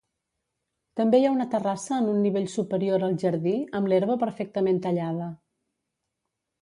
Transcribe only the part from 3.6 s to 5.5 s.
amb l'herba perfectament tallada.